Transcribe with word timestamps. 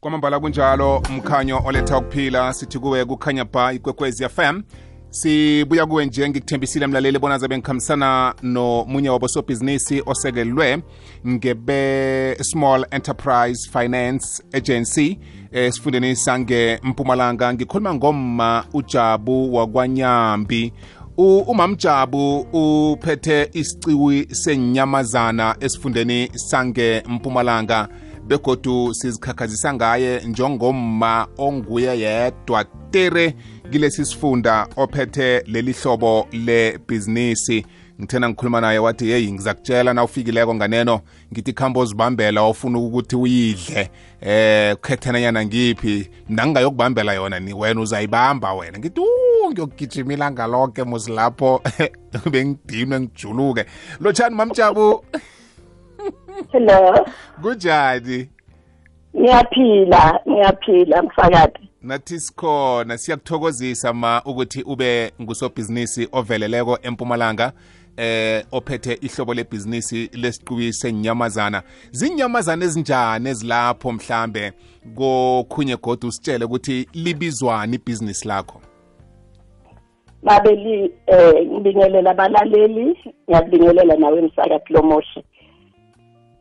kwamambala 0.00 0.40
kunjalo 0.40 1.02
mkhanyo 1.16 1.62
oletha 1.64 1.98
ukuphila 1.98 2.52
sithi 2.52 2.78
kuwe 2.78 3.04
kukhanya 3.04 3.44
ba 3.44 3.72
ikwekwezi 3.72 4.28
fm 4.28 4.62
sibuya 5.10 5.86
kuwe 5.86 6.06
nje 6.06 6.28
ngikuthembisile 6.28 6.86
mlaleli 6.86 7.18
bona 7.18 7.38
zabe 7.38 7.56
ngikhambisana 7.58 8.34
nomunye 8.42 9.10
wabosobhizinisi 9.10 10.02
osekelwe 10.06 10.82
ngebe 11.28 12.36
small 12.42 12.86
enterprise 12.90 13.70
finance 13.72 14.42
agency 14.52 15.18
esifundeni 15.52 16.16
sange 16.16 16.80
mpumalanga. 16.82 17.54
Ngikhuluma 17.54 17.94
ngomma 17.94 18.64
ujabu 18.72 19.54
wakwanyambi. 19.54 20.72
Umamjabu 21.16 22.40
uphethe 22.40 23.50
isiciwi 23.52 24.26
senyamazana 24.34 25.56
esifundeni 25.60 26.30
sange 26.34 27.02
mpumalanga. 27.08 27.88
Begodu 28.30 28.94
sizikhakhazisa 28.94 29.74
ngaye 29.74 30.20
njengomma 30.20 31.26
onguye 31.38 31.98
yedwa. 32.00 32.64
Tere 32.90 33.34
kilesi 33.70 34.04
sifunda 34.04 34.66
ophethe 34.76 35.42
leli 35.46 35.72
hlobo 35.72 36.28
lebhizinisi. 36.32 37.66
Ngithena 38.00 38.28
ngikhuluma 38.28 38.60
naye 38.60 38.78
wathi 38.78 39.08
yeyi 39.10 39.32
ngizakutshela 39.32 39.94
na 39.94 40.04
ufikileko 40.04 40.54
nganeno. 40.54 41.00
Ngithi 41.32 41.52
khambo 41.52 41.84
zibambela 41.84 42.42
ofuna 42.42 42.78
ukuthi 42.78 43.16
uyidle. 43.16 43.90
Eh 44.20 44.76
khethenanyana 44.80 45.44
ngiphi. 45.44 46.10
Mna 46.28 46.46
ngingayokubambela 46.46 47.12
yona 47.12 47.40
ni 47.40 47.52
wena 47.52 47.80
uzayibamba 47.80 48.54
wena. 48.54 48.78
Ngithi 48.78 49.00
u 49.00 49.50
ngiyokugijima 49.52 50.12
ilanga 50.12 50.46
lonke 50.46 50.84
musi 50.84 51.10
lapho. 51.12 51.62
Bengidinwe 52.30 53.00
ngijuluke. 53.00 53.64
Lotshani 54.00 54.36
mamjabu 54.36 55.04
hello. 56.52 57.06
Kunjani? 57.42 58.28
Ngiyaphila 59.16 60.20
ngiyaphila 60.28 61.02
mfakathi 61.02 61.70
nathi 61.82 62.20
sikhona 62.20 62.98
siyakuthokozisa 62.98 63.92
ma 63.92 64.22
ukuthi 64.24 64.62
ube 64.62 65.12
ngusobhizinisi 65.22 66.08
oveleleko 66.12 66.78
empumalanga 66.82 67.52
eh 67.96 68.44
ophethe 68.52 68.98
ihlobo 69.02 69.34
lebhizinisi 69.34 70.10
lesiqubi 70.12 70.72
senyamazana. 70.72 71.62
Zinyamazana 71.90 72.64
ezinjani 72.64 73.28
ezilapho 73.28 73.92
mhlambe? 73.92 74.52
Kokhunye 74.96 75.76
godu 75.76 76.08
usitshele 76.08 76.44
ukuthi 76.44 76.88
libizwani 76.94 77.76
ibhizinisi 77.76 78.28
lakho? 78.28 78.60
Babe 80.22 80.56
li 80.56 80.92
eh 81.06 81.46
ngibingelela 81.46 82.10
abalaleli 82.10 82.98
ngiyabingelela 83.28 83.96
nawe 83.96 84.22
msakathi 84.22 84.72
lomoshi. 84.72 85.24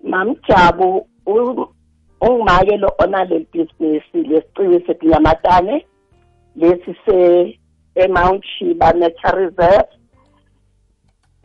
Mamjabu 0.03 1.08
ungumake 2.22 2.78
lo 2.78 2.92
onaleli 2.97 3.47
bhizinisi 3.53 4.23
lesiciwi 4.23 4.86
setinyamatane 4.88 5.86
lesi 6.55 6.95
se 7.05 7.59
eMount 7.95 8.45
Shiba 8.45 8.94
Nature 8.94 9.45
Reserve 9.45 9.89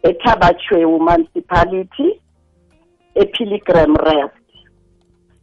eThabachwewu 0.03 1.01
municipality 1.01 2.21
ePilgrim 3.15 3.97
Rest 3.97 4.35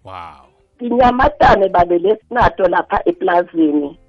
wow. 0.04 0.46
Tinyamatane 0.80 1.70
babe 1.70 1.98
lesinato 2.00 2.68
lapha 2.68 3.02
eplazini. 3.06 4.00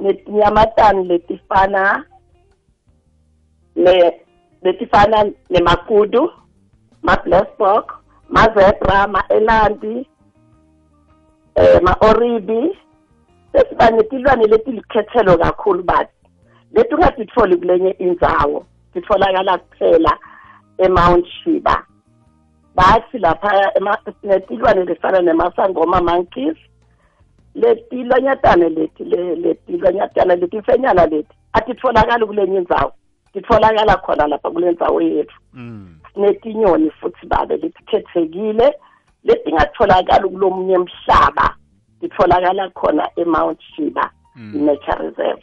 Netinyamatane 0.00 1.04
letifana 1.04 2.04
ne 3.76 4.12
letifana 4.62 5.30
nemakudu 5.50 6.32
ma-blackstock 7.02 7.99
ma-zebra 8.30 9.06
ma-elandi 9.06 10.06
eh 11.54 11.80
ma-oribi. 11.82 12.78
Sesiba 13.52 13.90
netilwane 13.90 14.46
letilikhethelo 14.46 15.38
kakhulu 15.38 15.82
bathi 15.82 16.12
leti 16.72 16.94
ungatitfoli 16.94 17.56
kulenye 17.56 17.90
indzawo 17.90 18.66
titfolakala 18.92 19.58
kuphela 19.58 20.18
emount 20.78 21.26
shiba 21.26 21.82
bathi 22.74 23.18
laphaya 23.18 23.72
netilwane 24.22 24.84
lefana 24.84 25.20
nemasangoma 25.20 26.00
monkeys 26.00 26.56
letilwanyatane 27.54 28.68
leti 28.68 29.04
letilwanyatane 29.04 30.36
letifenyana 30.36 31.06
leti 31.06 31.34
atitfolakali 31.52 32.26
kulenye 32.26 32.58
indzawo 32.58 32.92
titfolakala 33.32 33.96
khona 33.96 34.26
lapha 34.26 34.50
kule 34.50 34.72
ndzawo 34.72 35.02
yethu. 35.02 35.40
Sinetinyoni 36.14 36.90
futhi 36.90 37.26
babe 37.26 37.56
letikhethekile 37.56 38.74
letingatholakali 39.24 40.28
kulomunye 40.28 40.78
mhlaba 40.78 41.56
titholakala 42.00 42.70
khona 42.70 43.08
eMount 43.16 43.60
Shiba 43.76 44.10
Nature 44.36 44.98
Reserve. 44.98 45.42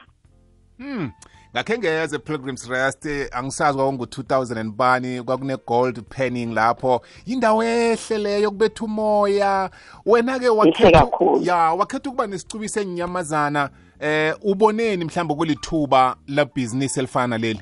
Hmm. 0.77 1.11
Ngakhe 1.53 1.77
ngeze 1.77 2.19
Pilgrims 2.19 2.69
Rest 2.69 3.05
angisazi 3.31 3.77
kwakungu 3.77 4.03
2000 4.03 4.59
and 4.59 4.71
bani 4.71 5.21
kwakune 5.23 5.57
gold 5.67 6.01
panning 6.09 6.53
lapho. 6.53 7.01
Indawo 7.25 7.63
ehle 7.63 8.17
leyo 8.17 8.51
kubetha 8.51 8.85
umoya. 8.85 9.69
Wena 10.05 10.39
ke 10.39 10.49
wakhetha 10.49 11.07
ya 11.41 11.55
wakhetha 11.55 12.09
ukuba 12.09 12.27
nesicubi 12.27 12.69
senyamazana 12.69 13.69
eh 13.99 14.35
uboneni 14.41 15.05
mhlawumbe 15.05 15.35
kulithuba 15.35 16.15
la 16.27 16.45
business 16.45 16.97
elifana 16.97 17.37
leli? 17.37 17.61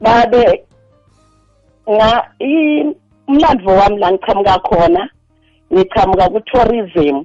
Babe 0.00 0.65
nga 1.90 2.10
umlandvo 3.28 3.70
wami 3.70 3.98
la 3.98 4.10
ngiqhamuka 4.12 4.58
khona 4.58 5.02
ngiqhamuka 5.72 6.26
ku-tourism. 6.32 7.16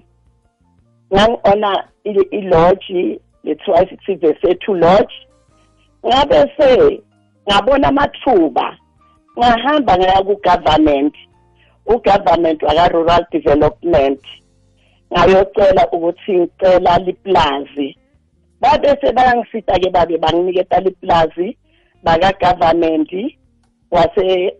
Ngangi-ona 1.13 1.71
i-lodge 2.39 3.19
lethiwa 3.43 3.79
sithi 3.89 4.33
sethu 4.41 4.73
lodge. 4.73 5.13
Ngabe 6.07 6.39
se 6.57 7.01
ngabona 7.47 7.87
amathuba 7.87 8.77
ngahamba 9.37 9.93
ngaya 9.97 10.21
ku-government. 10.27 11.15
U-government 11.85 12.61
waka-rural 12.63 13.23
development 13.31 14.21
ngayocela 15.11 15.83
ukuthi 15.91 16.31
ngicela 16.39 16.97
liplazi. 17.05 17.97
Babese 18.61 19.11
bayangisita-ke 19.11 19.89
babe 19.89 20.17
banginiketa 20.17 20.79
liplazi 20.79 21.57
baka-government. 22.03 23.09
Wase 23.91 24.55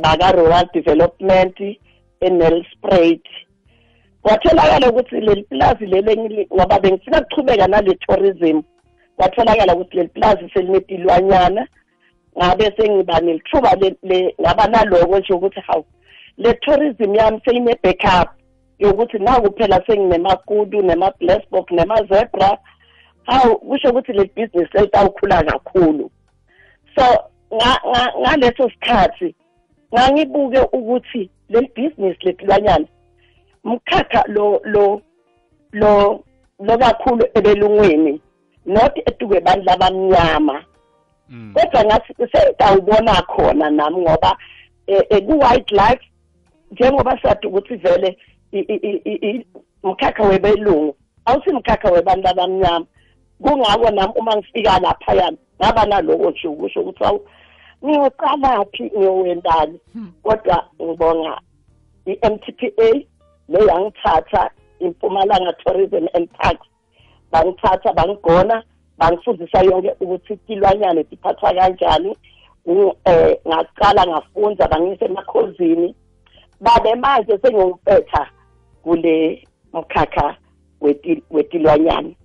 baka-rural 0.00 0.68
development 0.72 1.56
enelspruit 2.20 3.24
kwatholakala 4.22 4.90
ukuthi 4.90 5.20
leli 5.20 5.42
plazi 5.42 5.86
leli 5.86 6.48
ngoba 6.54 6.80
bengifuna 6.80 7.20
kuchubeka 7.20 7.66
nale 7.66 7.94
tourism 7.94 8.62
kwatholakala 9.16 9.74
ukuthi 9.74 9.96
leli 9.96 10.08
plazi 10.08 10.50
selinetilwanyana 10.54 11.66
ngabe 12.38 12.72
sengiba 12.76 13.20
nelithuba 13.20 13.76
ngaba 14.40 14.66
naloko 14.66 15.18
nje 15.18 15.32
ukuthi 15.32 15.60
hawu 15.60 15.84
le 16.36 16.54
tourism 16.54 17.14
yami 17.14 17.40
seyine-backup 17.44 18.28
yokuthi 18.80 19.18
naku 19.18 19.56
phela 19.56 19.82
senginemakudu 19.86 20.82
nema-blackbox 20.82 21.70
nema-zebra. 21.70 22.58
Hawu 23.26 23.58
kusho 23.58 23.88
ukuthi 23.88 24.12
le 24.12 24.24
bhizinisi 24.24 24.72
selitawukhula 24.72 25.42
kakhulu. 25.42 26.10
So 26.98 27.04
ngaleso 28.20 28.70
sikhathi 28.70 29.34
ngangibuke 29.94 30.60
ukuthi 30.60 31.30
leli 31.48 31.70
business 31.76 32.16
letilwanyana 32.20 32.86
mkhakha 33.64 34.24
lo 34.26 34.60
lo 34.64 35.02
lo 35.72 36.24
lo 36.60 36.78
kakhulu 36.78 37.24
ebelungweni 37.34 38.20
not 38.66 38.98
etukwe 38.98 39.40
bantu 39.40 39.64
labamnyama. 39.64 40.64
Kodwa 41.54 41.84
ngathi 41.84 42.14
sengitawubona 42.32 43.22
khona 43.22 43.70
nami 43.70 43.96
ngoba 43.96 44.36
ku-wildlife 45.26 46.04
njengoba 46.70 47.18
sathi 47.22 47.46
ukuthi 47.46 47.74
vele 47.76 48.18
mkhakha 49.82 50.22
webelungu 50.22 50.96
awusimkhakha 51.24 51.90
webantu 51.90 52.28
abamnyama 52.28 52.86
kungako 53.42 53.90
nami 53.90 54.12
uma 54.16 54.36
ngifika 54.36 54.78
laphayana 54.78 55.36
ngaba 55.60 55.86
naloko 55.86 56.30
nje 56.30 56.48
ukusho 56.48 56.80
ukuthi 56.80 57.04
awu 57.82 57.88
ngiyocalaphi 57.88 58.82
ngiyowendani 58.84 59.80
kodwa 60.22 60.64
ngibonga 60.82 61.40
i-MTPA 62.06 62.88
le 63.48 63.58
yangithatha 63.66 64.50
impumalanga 64.80 65.52
tourism 65.52 66.06
and 66.14 66.28
parks 66.38 66.66
bangithatha 67.32 67.92
bangigona 67.92 68.62
bangifundisa 68.98 69.62
yonke 69.62 69.94
ukuthi 70.00 70.36
tilwanyane 70.36 71.04
tiphathwa 71.04 71.54
kanjani. 71.54 72.16
Eh 73.04 73.36
ngaqala 73.48 74.06
ngafunda 74.06 74.68
bangise 74.68 75.04
emakhozini 75.04 75.94
babe 76.60 76.94
manje 76.94 77.38
sengiwupetha 77.38 78.30
kule 78.82 79.48
mkhakha 79.72 80.36
wetilwanyane. 81.30 82.16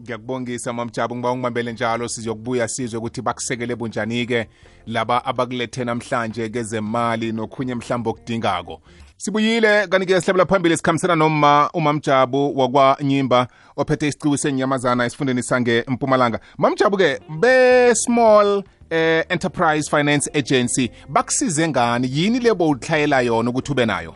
Ngiyakubongisa 0.00 0.72
mamjabu 0.72 1.16
ngiba 1.16 1.30
ungibambele 1.32 1.72
njalo. 1.72 2.08
Sizokubuya 2.08 2.68
sizwe 2.68 2.98
ukuthi 2.98 3.22
bakusekele 3.22 3.76
bunjani-ke 3.76 4.48
laba 4.86 5.24
abakulethe 5.24 5.84
namhlanje 5.84 6.48
kezemali 6.48 7.32
nokhunye 7.32 7.74
mhlawumbe 7.74 8.10
okudingako. 8.10 8.80
Sibuyile 9.16 9.86
kanti-ke 9.86 10.20
sihlabela 10.20 10.46
phambili 10.46 10.76
sikhambisana 10.76 11.16
noma 11.16 11.70
umamjabu 11.74 12.58
wakwanyimba 12.58 13.48
ophethe 13.76 14.08
isiqiwu 14.08 14.36
senyamazana 14.36 15.04
esifundeni 15.04 15.42
sange-mpumalanga 15.42 16.40
mamjabu-ke 16.58 17.20
be-small 17.40 18.62
eh, 18.90 19.24
enterprise 19.28 19.90
finance 19.90 20.30
agency 20.34 20.90
bakusize 21.08 21.68
ngani? 21.68 22.08
Yini 22.12 22.38
lebo 22.40 22.68
uhlayela 22.68 23.20
yona 23.20 23.50
ukuthi 23.50 23.72
ube 23.72 23.86
nayo? 23.86 24.14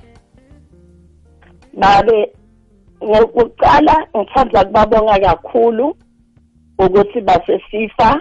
Babe 1.75 2.38
ngokuqala 3.05 3.95
ngithanda 4.17 4.65
kubabonga 4.65 5.19
kakhulu 5.19 5.97
ukuthi 6.79 7.21
basesifa 7.21 8.21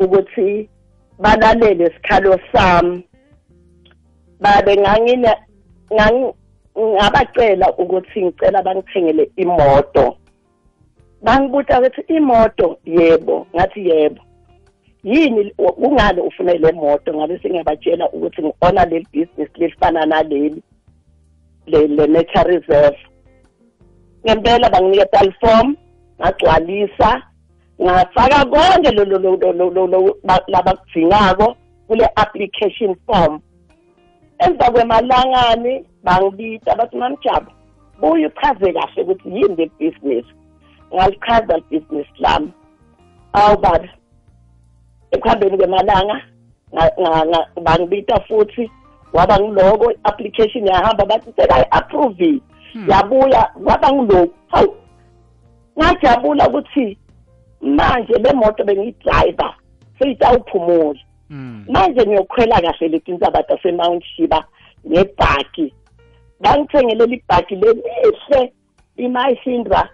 ukuthi 0.00 0.68
balalele 1.18 1.86
isikhalo 1.86 2.38
sami. 2.52 3.04
Babe 4.40 4.76
ngangina 4.76 5.34
ngabacela 6.78 7.66
ukuthi 7.78 8.24
ngicela 8.24 8.62
bangithengele 8.62 9.30
imoto. 9.36 10.16
Bangibuta 11.22 11.78
ukuthi 11.78 12.02
imoto 12.16 12.78
yebo 12.84 13.46
ngathi 13.54 13.88
yebo. 13.88 14.22
Yini 15.04 15.50
kungani 15.50 16.20
ufuna 16.20 16.54
le 16.54 16.72
moto? 16.72 17.14
Ngabe 17.14 17.38
singabatshela 17.38 18.10
ukuthi 18.10 18.42
ngiona 18.42 18.84
leli 18.84 19.06
business 19.12 19.50
lifana 19.56 20.06
naleli 20.06 20.62
le 21.66 21.86
le 21.86 22.06
nature 22.06 22.44
reserve. 22.44 22.98
Ngempela 24.24 24.70
banginika 24.70 25.20
form 25.40 25.76
ngagcwalisa 26.20 27.22
ngafaka 27.82 28.44
konke 28.44 28.90
lo 28.90 29.04
lo 29.04 29.18
lo 29.18 29.86
lo 29.86 30.18
labakudingako 30.48 31.56
kule 31.86 32.06
application 32.16 32.94
form. 33.06 33.40
Emva 34.38 34.70
kwemalangani 34.70 35.84
bangibita 36.04 36.76
bathi 36.76 36.96
mamjabu 36.96 37.50
buye 38.00 38.26
uchaze 38.26 38.72
kahle 38.72 39.02
ukuthi 39.02 39.28
yini 39.28 39.56
le 39.56 39.70
business. 39.78 40.24
Ngalichaza 40.94 41.56
le 41.56 41.62
business 41.70 42.06
lami. 42.18 42.52
Awu 43.32 43.56
baba 43.56 43.88
ekuhambeni 45.10 45.56
kwemalanga 45.56 46.20
bangibita 47.62 48.20
futhi 48.20 48.70
waba 49.12 49.40
ngiloko 49.40 49.92
i-application 49.92 50.66
yahamba 50.66 51.06
bathi 51.06 51.32
sekayi-approve 51.36 52.40
yabuya 52.88 53.50
kwaba 53.64 53.92
ngiloku 53.92 54.34
hawu 54.48 54.76
ngajabula 55.78 56.48
ukuthi 56.48 56.98
manje 57.60 58.12
le 58.12 58.32
moto 58.32 58.64
bengiyidrayiva 58.64 59.54
seyitawuphumula. 59.98 61.00
Manje 61.68 62.06
ngiyokhwela 62.06 62.60
kahle 62.60 62.88
leti 62.88 63.12
ndzaba 63.12 63.42
tasemount 63.42 64.04
shiba 64.04 64.44
ngebhaki. 64.86 65.74
Bangithengele 66.40 67.06
libhaki 67.06 67.56
lelihle 67.56 68.52
imahindra 68.96 69.88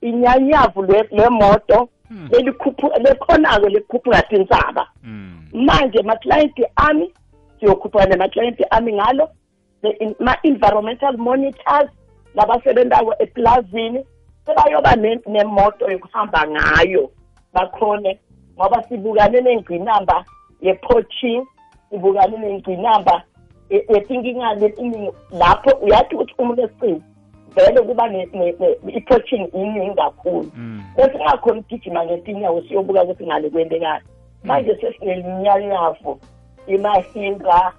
inyanyavu 0.00 0.82
lemoto 1.10 1.88
lelikhuphu 2.30 2.90
lekhonako 3.00 3.68
likhuphuka 3.68 4.22
tindzaba 4.22 4.88
manje 5.52 6.02
maklayenti 6.02 6.64
ami 6.76 7.12
siyokhuphuka 7.60 8.06
nemaklayenti 8.06 8.64
ami 8.70 8.92
ngalo 8.92 9.28
ma-environmental 10.20 11.16
monitors 11.16 11.90
labasebentako 12.36 13.14
eplazini 13.18 14.00
sebayoba 14.46 14.96
nemoto 15.26 15.90
yokuhamba 15.90 16.40
ngayo 16.48 17.10
bakhone 17.54 18.18
ngoba 18.56 18.82
sibukane 18.82 19.40
nengqinamba 19.40 20.24
ye-poaching 20.60 21.42
sibukane 21.90 22.36
nengqinamba 22.38 23.22
yetinkinga 23.70 24.54
letiningi 24.54 25.10
lapho 25.30 25.70
uyathi 25.84 26.14
ukuthi 26.14 26.34
umuntu 26.38 26.62
esicini 26.62 27.02
vele 27.54 27.80
kuba 27.82 28.04
i-poaching 28.98 29.48
iningi 29.54 29.96
kakhulu 29.96 30.50
bese 30.96 31.18
ngakhona 31.18 31.60
ukugijima 31.60 32.04
ngetinyawo 32.04 32.62
siyobuka 32.62 33.02
ukuthi 33.02 33.26
ngale 33.26 33.50
kwentekayo 33.50 34.00
manje 34.44 34.76
sesingelinyanyavu 34.80 36.20
imahindra 36.66 37.72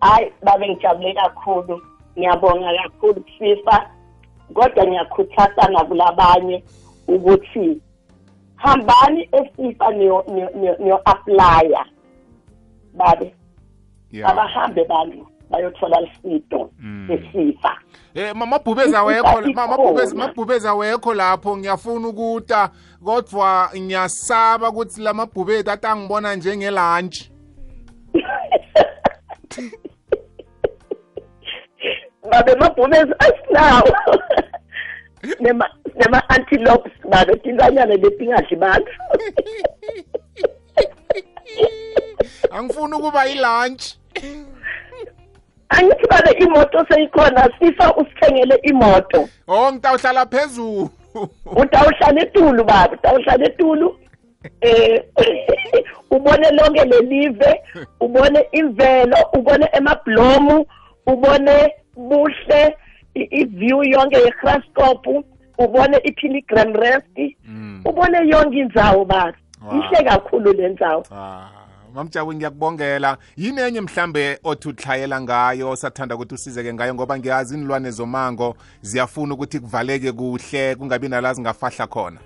hayi 0.00 0.32
babe 0.42 0.68
ngijabule 0.68 1.14
kakhulu. 1.14 1.82
Ngiyabonga 2.18 2.72
kakhulu 2.82 3.14
kufifa 3.14 3.90
kodwa 4.54 4.86
ngiyakhuthazana 4.86 5.84
kulabanye 5.84 6.64
ukuthi 7.08 7.80
hambani 8.56 9.28
esifa 9.32 9.90
niyo-aplya 10.78 11.84
babe 12.94 13.34
abahambe 14.24 14.84
bantu 14.84 15.26
bayothola 15.50 16.00
lisido 16.00 16.70
esifa 17.08 17.78
Eh 18.14 18.34
mabhubeza 18.34 19.02
wekho 19.04 19.40
mabhubeza 19.54 20.14
mabhubeza 20.14 20.74
wekho 20.74 21.14
lapho 21.14 21.56
ngiyafuna 21.56 22.08
ukuta. 22.08 22.70
Kodwa 23.04 23.70
ngiyasaba 23.76 24.68
ukuthi 24.68 25.00
lamabhubezi 25.00 25.70
atangibona 25.70 26.34
njengelunch 26.36 27.30
babe 32.48 32.60
mabhubezi 32.60 33.14
asinawo 33.18 33.98
nema 35.40 35.70
nema 35.94 36.28
antelopes 36.28 36.92
babe 37.10 37.36
tilwanyana 37.36 37.96
letingadli 37.96 38.56
bantu. 38.56 38.92
Angifuni 42.50 42.94
ukuba 42.94 43.26
ilunch 43.26 43.94
angithi 45.68 46.06
babe 46.10 46.30
imoto 46.30 46.86
seyikhona 46.88 47.50
sifa 47.58 47.94
usithengele 47.94 48.54
imoto. 48.62 49.28
Oh 49.48 49.72
ngitawuhlala 49.72 50.26
phezulu 50.26 50.90
utawuhlala 51.62 52.22
etulu 52.22 52.64
baba 52.64 52.92
utawuhlala 52.92 53.46
etulu. 53.46 53.98
Eh 54.60 55.02
ubone 56.10 56.50
lonke 56.50 56.84
lelive 56.84 57.60
ubone 58.00 58.48
imvelo 58.52 59.16
ubone 59.32 59.68
emablomu 59.72 60.66
ubone 61.06 61.74
buhle 61.98 62.76
i-view 63.14 63.82
yonke 63.84 64.16
ye-grascop 64.16 65.06
ubone 65.58 65.96
i-pilgrim 66.04 66.72
rest 66.72 67.16
ubone 67.84 68.18
yonke 68.28 68.58
indzawo 68.58 69.04
baba 69.04 69.36
ihle 69.72 70.04
kakhulu 70.04 70.52
le 70.52 70.68
ndzawo 70.68 71.04
mamjabu 71.94 72.34
ngiyakubongela. 72.34 73.16
Yini 73.36 73.60
enye 73.60 73.80
mhlambe 73.80 74.38
othi 74.44 74.68
utlhayela 74.68 75.20
ngayo 75.20 75.76
sathanda 75.76 76.14
ukuthi 76.14 76.34
usizeke 76.34 76.74
ngayo? 76.74 76.94
Ngoba 76.94 77.18
ngiyazi 77.18 77.54
inilwane 77.54 77.90
zomango 77.90 78.56
ziyafuna 78.80 79.34
ukuthi 79.34 79.60
kuvaleke 79.60 80.12
kuhle 80.12 80.74
kungabi 80.74 81.08
nala 81.08 81.34
zingafahla 81.34 81.86
khona. 81.86 82.20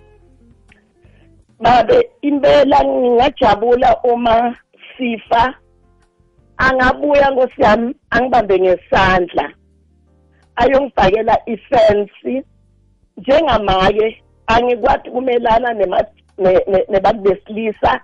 Babe 1.60 2.10
impela 2.22 2.84
ngingajabula 2.84 3.96
uma 4.02 4.56
sifa 4.96 5.54
angabuya 6.56 7.30
nkosi 7.30 7.62
yami 7.62 7.94
angibambe 8.10 8.60
ngesandla. 8.60 9.50
Ayongifakela 10.56 11.38
ifensi 11.46 12.42
njengamake 13.16 14.22
angikwati 14.46 15.10
kumelana 15.10 15.74
nebantu 16.88 17.22
besilisa. 17.22 18.00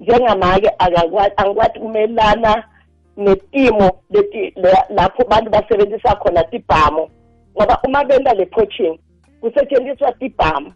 Njengamake 0.00 0.70
angikwati 0.78 1.80
kumelana 1.80 2.64
netimo 3.16 3.90
lapho 4.88 5.22
abantu 5.22 5.50
basebenzisa 5.50 6.14
khona 6.16 6.44
tibhamu. 6.44 7.10
Ngoba 7.56 7.80
uma 7.84 8.04
benta 8.04 8.34
le 8.34 8.46
poaching 8.46 8.98
kusetshenziswa 9.40 10.12
tibhamu. 10.12 10.72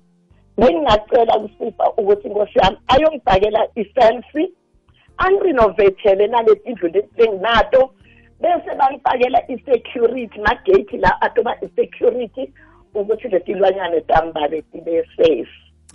Bengingacela 0.59 1.39
kusifa 1.39 1.91
ukuthi 1.91 2.29
inkosi 2.29 2.59
yami 2.59 2.77
ayongifakela 2.89 3.69
ifensi 3.75 4.53
angirinovathele 5.17 6.27
naletindlu 6.27 6.89
leti 6.89 7.23
enginato 7.23 7.91
bese 8.43 8.77
bangifakela 8.79 9.51
i-security 9.51 10.41
magate 10.41 10.97
la 10.99 11.21
atoba 11.21 11.57
i-security 11.61 12.53
ukuthi 12.95 13.29
letilwanyane 13.29 14.01
tami 14.01 14.33
babe 14.33 14.63
tibe 14.63 15.07
safe. 15.17 15.49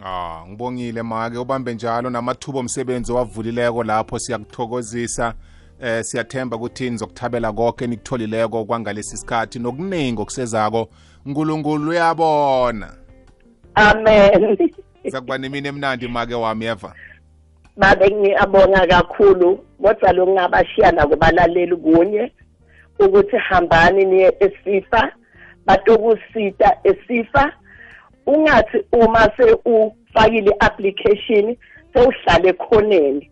Ah 0.06 0.44
ngibongile 0.48 1.04
make 1.04 1.38
ubambe 1.38 1.74
njalo 1.74 2.10
namathuba 2.10 2.60
omsebenzi 2.60 3.12
owavulileko 3.12 3.84
lapho 3.84 4.20
siyakuthokozisa 4.20 5.34
eh 5.82 6.04
siyathemba 6.04 6.56
ukuthi 6.56 6.90
nizokuthabela 6.90 7.52
konke 7.52 7.88
nikutholileko 7.88 8.66
kwangalesi 8.66 9.18
sikhathi 9.18 9.60
nokuningi 9.60 10.22
okusezako. 10.22 10.90
uNkulunkulu 11.26 11.90
uyabona. 11.90 12.94
Amen. 13.76 14.58
Sakuba 15.12 15.38
nemini 15.38 15.68
emnandi 15.68 16.08
make 16.08 16.34
wami 16.34 16.66
eva? 16.66 16.94
Babe 17.78 18.12
ngiyabonga 18.12 18.88
kakhulu 18.88 19.60
kodwa 19.82 20.12
lokungabashiya 20.12 20.92
nakubalaleli 20.92 21.76
kunye 21.76 22.32
ukuthi 23.00 23.38
hambani 23.38 24.06
niye 24.06 24.34
esifa 24.40 25.12
batokusita 25.66 26.78
esifa. 26.84 27.54
Ungathi 28.26 28.78
uma 28.92 29.32
seufakile 29.38 30.56
application 30.60 31.58
sewuhlale 31.94 32.54
khoneni 32.54 33.32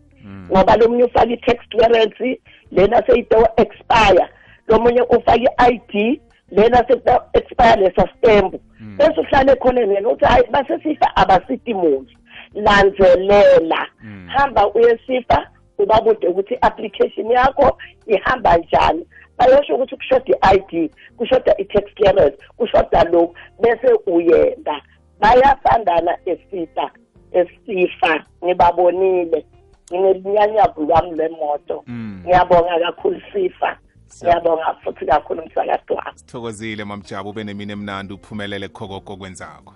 ngoba 0.50 0.76
lo 0.76 0.88
munye 0.88 1.04
ufaka 1.04 1.32
i-tax 1.32 1.58
clearance 1.70 2.40
lena 2.72 3.02
seyito 3.06 3.48
expire. 3.56 4.28
Lo 4.68 4.78
munye 4.78 5.02
ufake 5.02 5.48
i-ID 5.58 6.20
lena 6.50 6.84
sekuexpire 6.88 7.76
lesa 7.80 8.08
stamp 8.18 8.54
bese 8.98 9.20
uhlale 9.20 9.52
ekhoneni 9.52 9.94
yena 9.94 10.08
uthi 10.08 10.24
hayi 10.24 10.44
basesifa 10.50 11.16
abasiti 11.16 11.74
muntu 11.74 12.14
lanzelela 12.54 13.86
hamba 14.26 14.68
uyesifa 14.68 15.48
ubabude 15.78 16.28
ukuthi 16.28 16.54
i-application 16.54 17.30
yakho 17.30 17.78
ihamba 18.06 18.56
njani. 18.56 19.06
Bayosho 19.38 19.74
ukuthi 19.74 19.96
kushoda 19.96 20.24
i-ID 20.26 20.90
kushoda 21.16 21.54
i-tax 21.58 21.94
clearance 21.94 22.36
kushoda 22.56 23.04
lokhu 23.04 23.34
bese 23.60 23.88
uyenda. 24.06 24.82
Bayasandana 25.20 26.18
esita 26.26 26.90
esifa 27.32 28.24
ngibabonile. 28.44 29.46
Nginelunyanyavu 29.92 30.82
lwami 30.82 31.16
lwemoto 31.16 31.84
ngiyabonga 31.88 32.78
kakhulu 32.78 33.22
sifa 33.32 33.78
ngiyabonga 34.22 34.74
futhi 34.84 35.06
kakhulu 35.06 35.42
msakadwami 35.46 36.18
sithokozile 36.18 36.84
mamjabu. 36.84 37.28
Ube 37.28 37.44
nemini 37.44 37.72
emnandi. 37.72 38.14
Uphumelele 38.14 38.68
khokoko 38.68 39.12
okwenzako. 39.12 39.74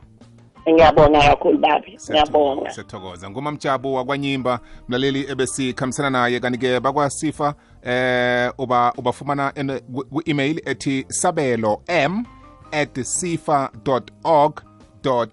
Ngiyabonga 0.72 1.20
kakhulu 1.20 1.58
babi. 1.58 1.98
Ngiyabonga. 2.10 2.70
siyathokoza. 2.70 3.30
Ngumamjabu 3.30 3.94
wakwanyimba 3.94 4.60
mlaleli 4.88 5.26
ebesikhambisana 5.30 6.10
naye 6.10 6.40
kanti-ke 6.40 6.80
bakwasifa 6.80 7.54
eh 7.82 8.52
uba 8.58 8.92
ubafumana 8.96 9.52
ene- 9.54 9.80
ku- 9.80 10.04
ku-email 10.04 10.60
ethi 10.66 11.04
sabelo 11.08 11.82
m 11.88 12.24
at 12.72 13.02
sifa 13.02 13.70
org 14.24 14.60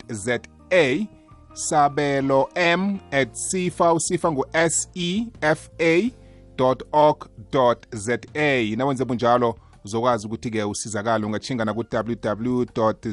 za 0.09 0.39
sabelo 1.53 2.49
m 2.55 2.99
at 3.11 3.33
sifa 3.33 3.93
usifa 3.93 4.31
ngu-s 4.31 4.89
e 4.95 5.25
f 5.41 5.69
a 5.79 6.11
org 6.91 7.27
za 7.91 8.17
nawenze 8.75 9.05
bunjalo 9.05 9.55
uzokwazi 9.87 10.27
ukuthi-ke 10.27 10.63
usizakale 10.63 11.25
ungatshinga 11.25 11.65
naku-www 11.65 12.63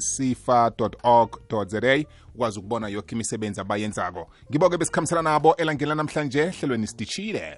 sifa 0.01 0.73
org 1.03 1.31
za 1.69 2.07
ukwazi 2.35 2.59
ukubona 2.59 2.89
yonke 2.89 3.15
imisebenzi 3.15 3.61
abayenzako. 3.61 4.29
Ngibo-ke 4.51 4.79
besikhambisana 4.79 5.23
nabo 5.23 5.57
elangeni 5.57 5.89
lanamhlanje 5.89 6.45
hlelweni 6.45 6.87
sidishile 6.87 7.53